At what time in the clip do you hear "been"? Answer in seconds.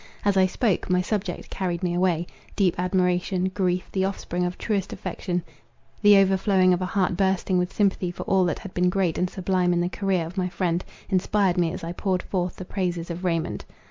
8.73-8.89